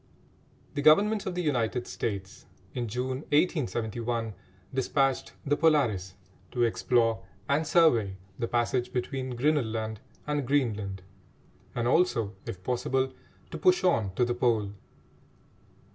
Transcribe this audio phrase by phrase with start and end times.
[0.73, 4.33] The Government of the United States, in June 1871,
[4.73, 6.15] despatched the Polaris
[6.49, 11.03] to explore and survey the passage between Grinnel Land and Greenland,
[11.75, 13.13] and also, if possible,
[13.51, 14.71] to push on to the Pole.